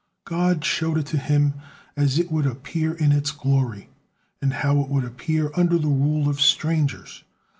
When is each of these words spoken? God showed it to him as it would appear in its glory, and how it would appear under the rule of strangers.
God 0.25 0.65
showed 0.65 0.97
it 0.97 1.05
to 1.13 1.17
him 1.19 1.53
as 1.95 2.17
it 2.17 2.31
would 2.31 2.47
appear 2.47 2.93
in 2.95 3.11
its 3.11 3.29
glory, 3.29 3.89
and 4.41 4.51
how 4.51 4.81
it 4.81 4.89
would 4.89 5.05
appear 5.05 5.51
under 5.55 5.77
the 5.77 5.85
rule 5.89 6.27
of 6.27 6.41
strangers. 6.41 7.23